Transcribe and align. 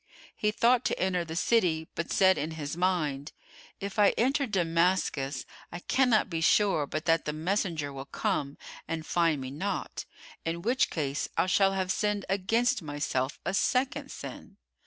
He 0.35 0.49
thought 0.49 0.83
to 0.85 0.99
enter 0.99 1.23
the 1.23 1.35
city, 1.35 1.87
but 1.93 2.11
said 2.11 2.35
in 2.39 2.49
his 2.57 2.75
mind, 2.75 3.33
"If 3.79 3.99
I 3.99 4.15
enter 4.17 4.47
Damascus, 4.47 5.45
I 5.71 5.77
cannot 5.77 6.27
be 6.27 6.41
sure 6.41 6.87
but 6.87 7.05
that 7.05 7.25
the 7.25 7.33
messenger 7.33 7.93
will 7.93 8.05
come 8.07 8.57
and 8.87 9.05
find 9.05 9.39
me 9.39 9.51
not, 9.51 10.05
in 10.43 10.63
which 10.63 10.89
case 10.89 11.29
I 11.37 11.45
shall 11.45 11.73
have 11.73 11.91
sinned 11.91 12.25
against 12.29 12.81
myself 12.81 13.39
a 13.45 13.53
second 13.53 14.09
sin." 14.09 14.57